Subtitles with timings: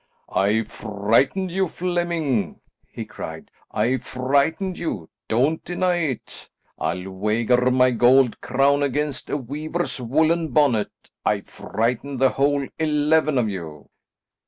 [0.33, 2.59] "I frightened you, Flemming,"
[2.91, 3.51] he cried.
[3.69, 6.49] "I frightened you; don't deny it.
[6.79, 10.89] I'll wager my gold crown against a weaver's woollen bonnet,
[11.23, 13.91] I frightened the whole eleven of you."